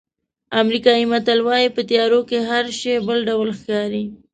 [0.61, 4.05] امریکایي متل وایي په تیارو کې هر شی بل ډول ښکاري.